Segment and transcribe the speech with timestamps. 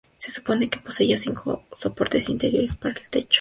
[0.17, 3.29] Se supone que poseía cinco soportes interiores para el techo.